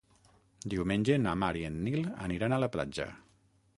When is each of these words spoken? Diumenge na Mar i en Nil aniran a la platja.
Diumenge 0.73 1.17
na 1.25 1.35
Mar 1.43 1.51
i 1.59 1.63
en 1.69 1.77
Nil 1.89 2.09
aniran 2.29 2.59
a 2.59 2.63
la 2.65 2.71
platja. 2.77 3.07